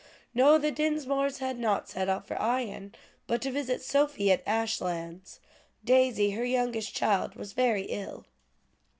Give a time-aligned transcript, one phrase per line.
[0.33, 2.95] "No, the Dinsmores had not set out for Ion,
[3.27, 5.39] but to visit Sophie at Ashlands;
[5.85, 8.25] Daisy, her youngest child, was very ill."